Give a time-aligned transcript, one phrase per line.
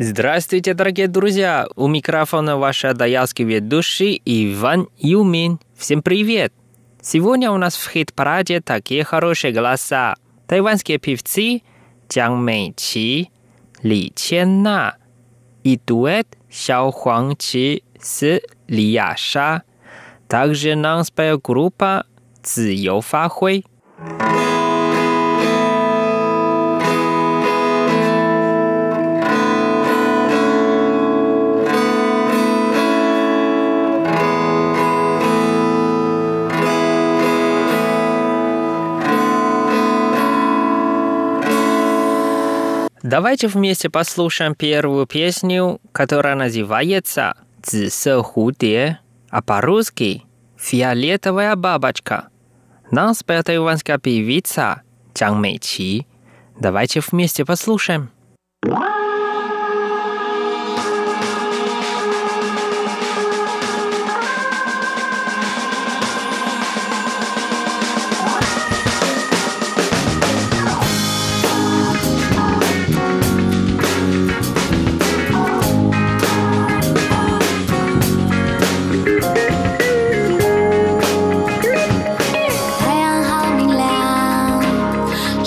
[0.00, 1.66] Здравствуйте, дорогие друзья!
[1.76, 5.60] У микрофона ваш даялский ведущий Иван Юмин.
[5.76, 6.52] Всем привет!
[7.00, 10.16] Сегодня у нас в хит-параде такие хорошие голоса
[10.48, 11.62] –台湾 skipper C，
[12.08, 13.28] 江美琪、
[13.82, 14.94] 李千娜
[15.60, 19.64] 一 duet，小黄奇斯、李亚莎，
[20.26, 22.04] 大家能 spare group
[22.40, 23.62] 自由发挥。
[43.08, 48.98] Давайте вместе послушаем первую песню, которая называется «Цзэ худе»,
[49.30, 50.24] а по-русски
[50.58, 52.28] «Фиолетовая бабочка».
[52.90, 54.82] Нас поет иванская певица
[55.14, 56.06] Чан Мэйчи.
[56.60, 58.10] Давайте вместе послушаем.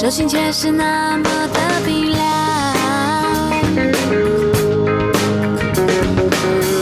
[0.00, 2.18] 手心却是那么的冰凉。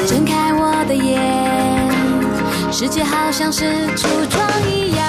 [0.07, 1.21] 睁开我的眼，
[2.73, 3.65] 世界好像是
[3.97, 5.05] 橱窗一样。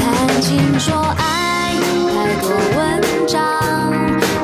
[0.00, 1.72] 谈情说爱，
[2.12, 3.40] 太多文章，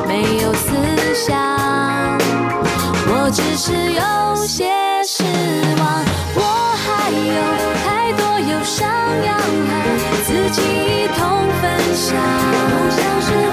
[0.07, 0.73] 没有思
[1.13, 1.37] 想，
[3.09, 4.01] 我只是有
[4.47, 4.74] 些。
[10.47, 13.44] 自己一同分享。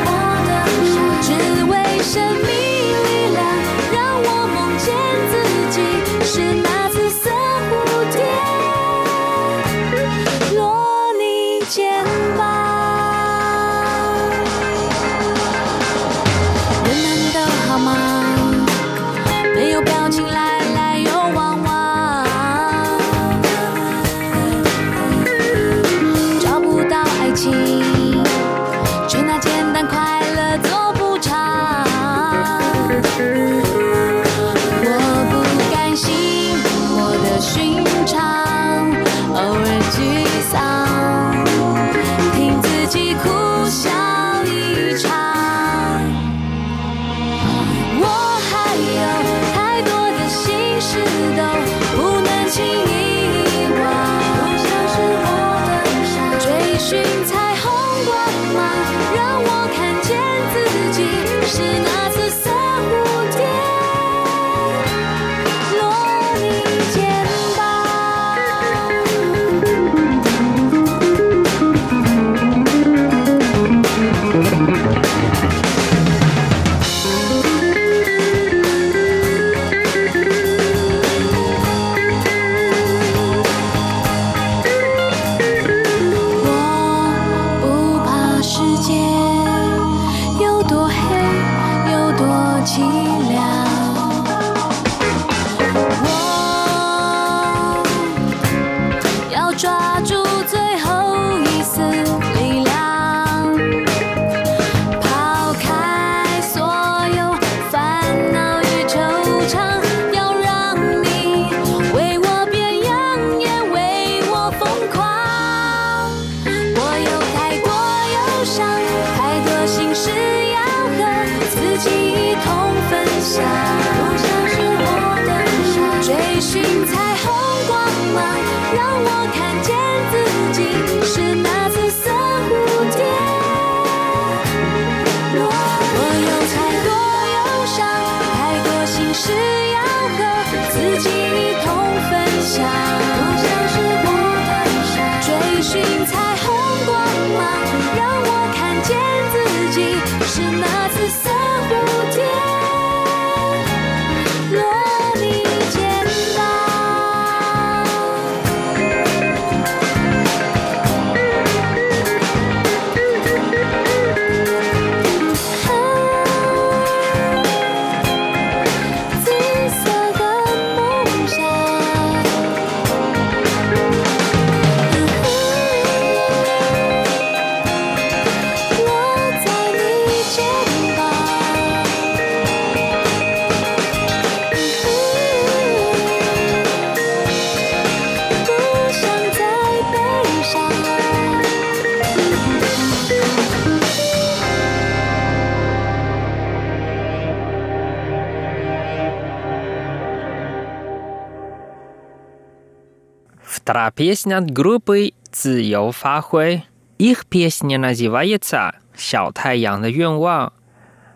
[203.72, 206.66] Вторая песня от группы «Цзио Фахуэй».
[206.98, 210.52] Их песня называется «Сяо Тайян на Юнван»,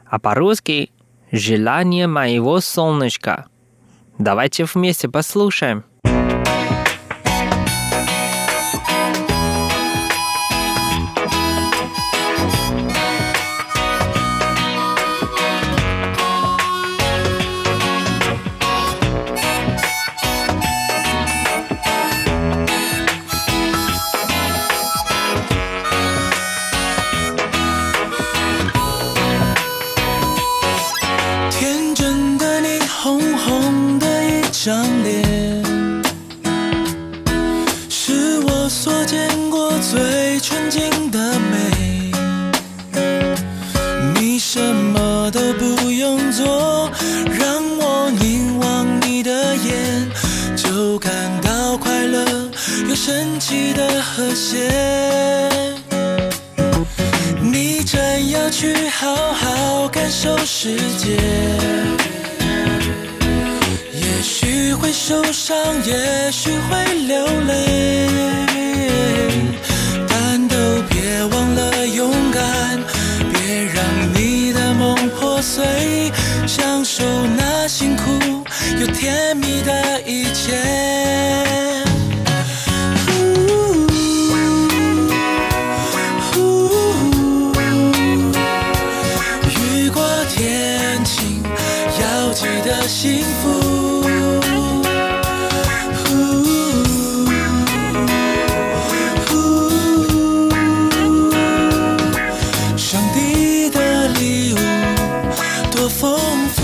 [0.07, 0.91] а по-русски
[1.31, 3.45] «Желание моего солнышка».
[4.17, 5.85] Давайте вместе послушаем.
[52.89, 54.71] 有神奇的和谐。
[57.41, 61.17] 你真要去好好感受世界，
[63.93, 68.09] 也许会受伤，也许会流泪，
[70.09, 70.57] 但都
[70.91, 72.81] 别忘了勇敢，
[73.33, 73.85] 别让
[74.15, 75.65] 你的梦破碎，
[76.47, 77.05] 享受
[77.37, 78.03] 那辛苦
[78.81, 81.46] 又甜蜜的一切。
[89.87, 91.41] 雨过天晴，
[92.01, 94.03] 要记得幸福。
[102.77, 104.57] 上帝的礼物
[105.71, 106.19] 多丰
[106.49, 106.63] 富，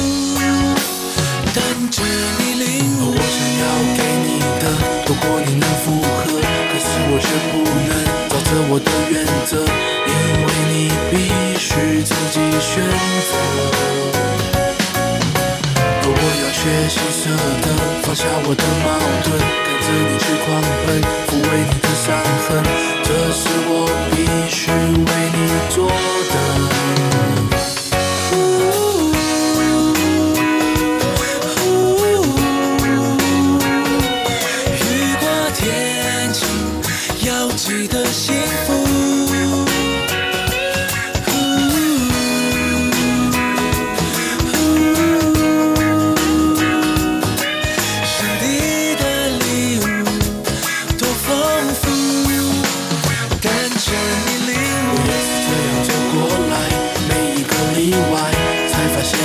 [1.54, 2.66] 等着你领
[2.98, 3.14] 悟。
[3.14, 3.64] 我想要
[3.96, 4.28] 给你
[4.58, 4.64] 的，
[5.06, 7.54] 如果你能符合，可是我却不
[7.86, 7.88] 能
[8.28, 9.14] 照着我的原
[9.46, 9.52] 则，
[10.08, 10.12] 因
[10.44, 10.74] 为你
[11.12, 11.14] 必
[11.60, 11.70] 须
[12.02, 12.82] 自己选
[18.12, 18.92] 放下我的矛
[19.24, 20.51] 盾，跟着你去狂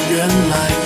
[0.10, 0.77] 原来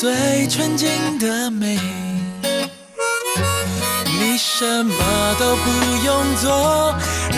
[0.00, 0.88] 最纯净
[1.18, 1.76] 的美。
[4.20, 4.94] 你什么
[5.40, 5.70] 都不
[6.06, 6.94] 用做，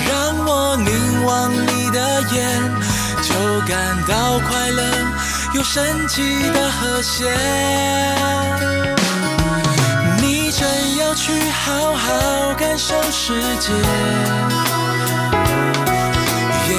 [0.07, 2.61] 让我凝望你的眼，
[3.23, 3.33] 就
[3.67, 4.83] 感到快乐，
[5.55, 6.21] 有神奇
[6.53, 7.35] 的和谐。
[10.21, 13.73] 你真要去好好感受世界，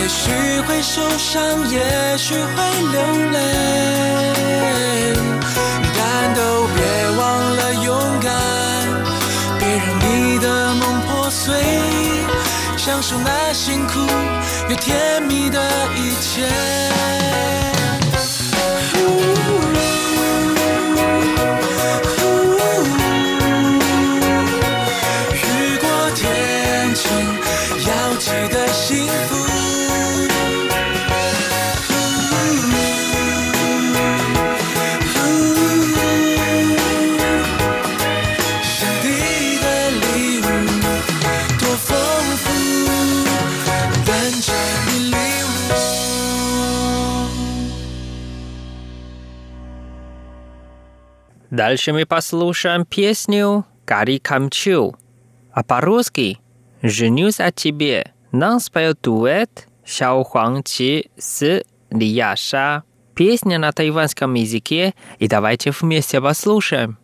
[0.01, 0.31] 也许
[0.62, 2.41] 会受伤，也许会
[2.91, 3.00] 流
[3.31, 3.38] 泪，
[5.96, 6.81] 但都别
[7.17, 8.34] 忘了勇敢，
[9.60, 11.53] 别让你的梦破碎，
[12.77, 14.00] 享受那辛苦
[14.70, 15.62] 又甜蜜的
[15.96, 16.71] 一切。
[51.62, 54.96] Дальше мы послушаем песню «Гори камчу»,
[55.53, 56.39] а по-русски
[56.82, 58.13] «Женюсь о тебе».
[58.32, 62.82] Нам споет дуэт Шао Хуангчи с Ли Яша.
[63.13, 66.98] Песня на тайванском языке, и давайте вместе послушаем.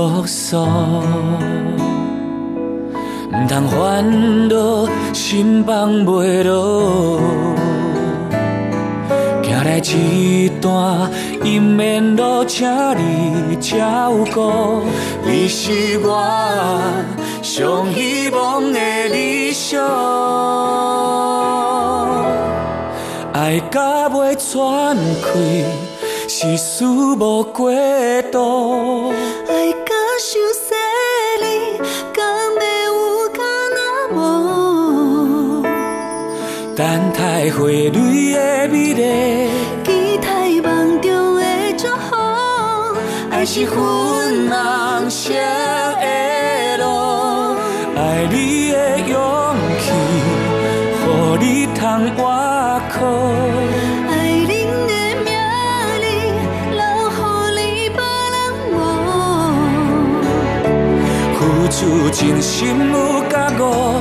[0.00, 0.56] 你约束，
[3.28, 7.20] 毋通烦恼，心放袂落。
[9.42, 11.10] 行来一段
[11.42, 12.66] 姻缘路，请
[12.96, 14.84] 你照顾。
[15.26, 16.80] 你是我
[17.42, 18.78] 上希望的
[19.08, 19.78] 理想。
[23.34, 25.64] 爱到尾喘气，
[26.26, 27.70] 是事无过
[28.32, 29.12] 度。
[37.40, 37.90] 等待花蕊
[38.34, 39.48] 的美丽，
[39.82, 41.42] 期待梦中的
[41.78, 42.14] 祝福，
[43.30, 43.80] 爱是粉
[44.50, 46.84] 红色的路，
[47.96, 49.18] 爱你的勇
[49.80, 49.88] 气，
[51.00, 51.06] 予
[51.40, 51.80] 你通
[52.14, 52.20] 活
[52.90, 53.06] 靠。
[54.10, 54.12] 爱
[54.44, 54.52] 恁
[54.86, 54.92] 的
[55.24, 55.32] 名字
[56.76, 57.18] 留予
[57.56, 57.98] 你别
[58.34, 58.36] 人
[58.74, 58.76] 无。
[61.38, 61.78] 付出
[62.10, 62.94] 真心有
[63.30, 63.99] 甲我，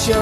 [0.00, 0.14] 就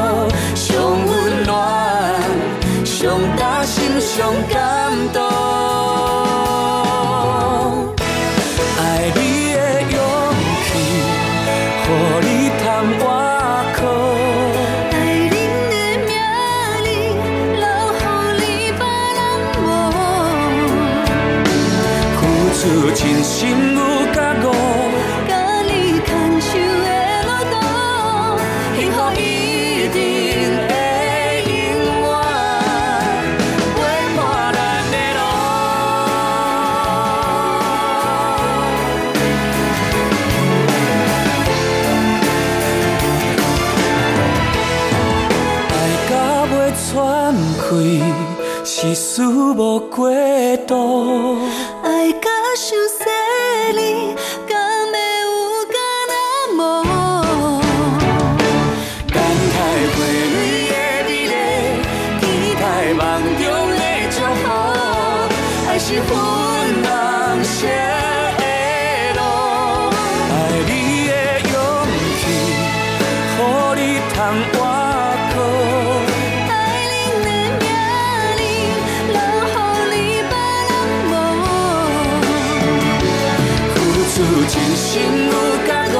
[48.80, 50.08] 是事无过
[50.68, 51.36] 度。
[51.82, 53.02] 爱甲想细
[53.76, 54.14] 腻，
[54.46, 54.56] 敢
[54.86, 55.26] 会有
[55.74, 56.14] 敢若
[56.54, 56.62] 无？
[59.08, 59.18] 等
[59.50, 59.58] 待
[59.90, 60.06] 花蕊
[60.70, 61.26] 的美丽，
[62.20, 62.22] 期
[62.54, 62.62] 待
[62.94, 63.02] 梦
[63.34, 63.42] 中
[63.74, 63.82] 的
[64.12, 64.46] 祝福。
[65.68, 66.08] 爱是粉
[66.86, 66.88] 红
[67.42, 67.56] 色
[68.38, 68.44] 的
[69.16, 69.20] 路，
[70.30, 70.32] 爱
[70.68, 70.70] 你
[71.08, 71.10] 的
[71.50, 71.52] 勇
[72.20, 72.22] 气，
[73.34, 73.42] 予
[73.74, 73.82] 你
[74.14, 74.16] 通
[74.52, 74.56] 活
[75.34, 75.36] 靠。
[84.48, 85.32] 真心有
[85.66, 85.96] 甲我，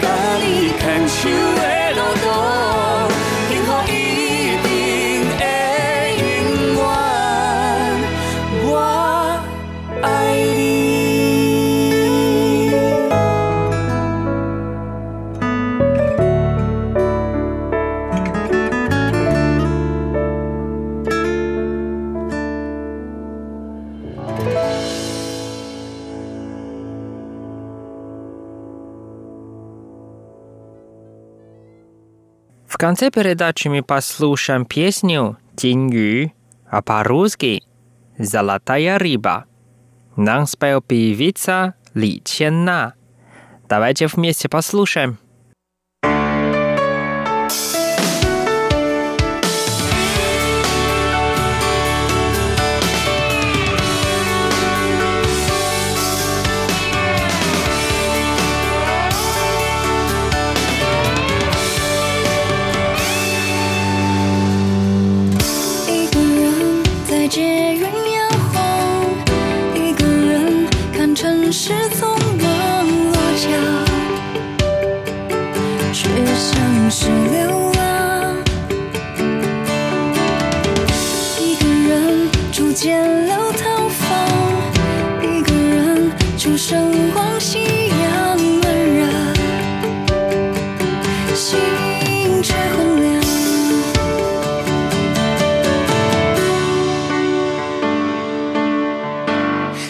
[0.00, 0.04] 甲
[0.38, 1.75] 你牵手的
[32.76, 36.32] В конце передачи мы послушаем песню «День Ю»,
[36.68, 37.62] а по-русски
[38.18, 39.46] «Золотая рыба».
[40.14, 42.92] Нам спел певица Ли Чен На.
[43.66, 45.16] Давайте вместе послушаем.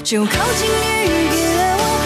[0.06, 2.05] 就靠近一点